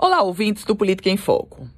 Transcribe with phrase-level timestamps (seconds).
[0.00, 1.68] Olá, ouvintes do Política em Foco.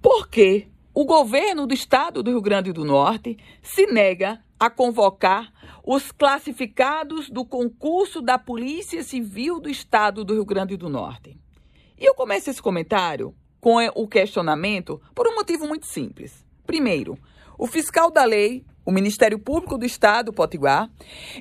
[0.00, 5.52] Por que o governo do estado do Rio Grande do Norte se nega a convocar
[5.84, 11.36] os classificados do concurso da Polícia Civil do estado do Rio Grande do Norte?
[11.98, 16.46] E eu começo esse comentário com o questionamento por um motivo muito simples.
[16.64, 17.18] Primeiro,
[17.58, 20.90] o fiscal da lei, o Ministério Público do Estado, Potiguar,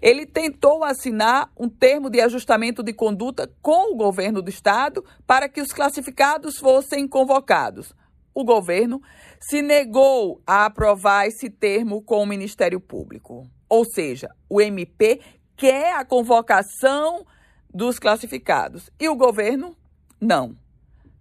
[0.02, 5.48] ele tentou assinar um termo de ajustamento de conduta com o governo do Estado para
[5.48, 7.94] que os classificados fossem convocados.
[8.34, 9.02] O governo
[9.40, 13.48] se negou a aprovar esse termo com o Ministério Público.
[13.68, 15.22] Ou seja, o MP
[15.56, 17.26] quer a convocação
[17.74, 19.76] dos classificados e o governo
[20.20, 20.56] não.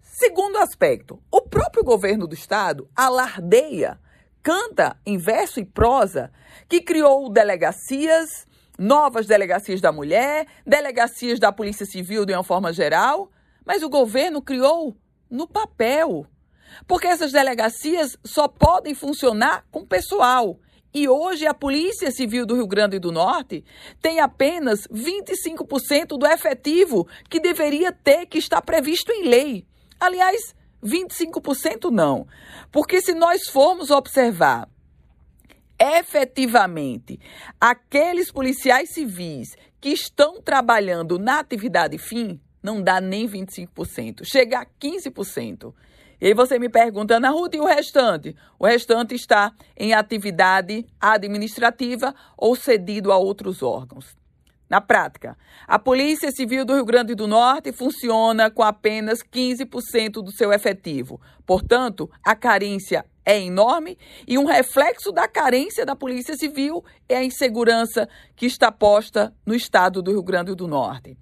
[0.00, 4.00] Segundo aspecto, o próprio governo do Estado alardeia
[4.48, 6.32] canta em verso e prosa
[6.70, 8.48] que criou delegacias,
[8.78, 13.30] novas delegacias da mulher, delegacias da Polícia Civil de uma forma geral,
[13.62, 14.96] mas o governo criou
[15.30, 16.26] no papel.
[16.86, 20.58] Porque essas delegacias só podem funcionar com pessoal.
[20.94, 23.62] E hoje a Polícia Civil do Rio Grande do Norte
[24.00, 29.66] tem apenas 25% do efetivo que deveria ter, que está previsto em lei.
[30.00, 32.26] Aliás, 25% não.
[32.70, 34.68] Porque se nós formos observar
[35.78, 37.20] efetivamente
[37.60, 44.66] aqueles policiais civis que estão trabalhando na atividade fim, não dá nem 25%, chega a
[44.66, 45.72] 15%.
[46.20, 48.34] E aí você me pergunta, Ana Ruth, e o restante?
[48.58, 54.16] O restante está em atividade administrativa ou cedido a outros órgãos.
[54.68, 60.30] Na prática, a Polícia Civil do Rio Grande do Norte funciona com apenas 15% do
[60.30, 61.18] seu efetivo.
[61.46, 67.24] Portanto, a carência é enorme e um reflexo da carência da Polícia Civil é a
[67.24, 71.16] insegurança que está posta no estado do Rio Grande do Norte.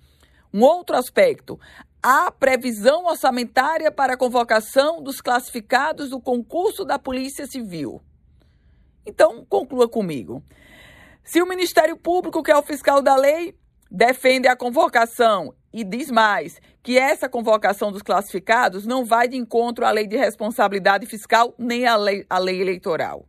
[0.52, 1.58] Um outro aspecto,
[2.02, 8.00] a previsão orçamentária para a convocação dos classificados do concurso da Polícia Civil.
[9.04, 10.42] Então, conclua comigo.
[11.26, 13.58] Se o Ministério Público, que é o fiscal da lei,
[13.90, 19.84] defende a convocação e diz mais que essa convocação dos classificados não vai de encontro
[19.84, 23.26] à lei de responsabilidade fiscal nem à lei, à lei eleitoral.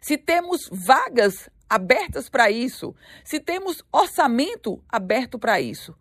[0.00, 5.96] Se temos vagas abertas para isso, se temos orçamento aberto para isso,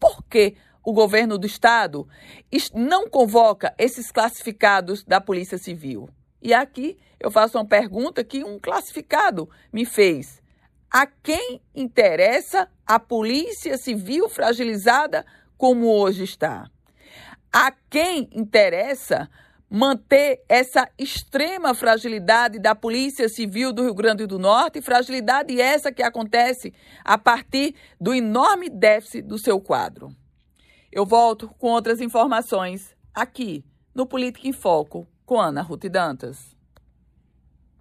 [0.00, 2.08] por que o governo do estado
[2.72, 6.08] não convoca esses classificados da Polícia Civil?
[6.40, 10.40] E aqui eu faço uma pergunta que um classificado me fez.
[10.90, 16.70] A quem interessa a polícia civil fragilizada como hoje está?
[17.52, 19.28] A quem interessa
[19.70, 26.02] manter essa extrema fragilidade da Polícia Civil do Rio Grande do Norte, fragilidade essa que
[26.02, 26.72] acontece
[27.04, 30.08] a partir do enorme déficit do seu quadro.
[30.90, 33.62] Eu volto com outras informações aqui
[33.94, 36.57] no Política em Foco com Ana Ruth Dantas.